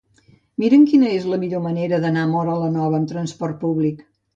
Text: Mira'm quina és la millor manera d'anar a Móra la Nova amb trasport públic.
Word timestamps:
Mira'm 0.63 0.87
quina 0.93 1.11
és 1.19 1.29
la 1.35 1.39
millor 1.45 1.63
manera 1.67 2.03
d'anar 2.07 2.27
a 2.27 2.33
Móra 2.35 2.59
la 2.67 2.75
Nova 2.83 3.03
amb 3.05 3.15
trasport 3.17 3.67
públic. 3.69 4.07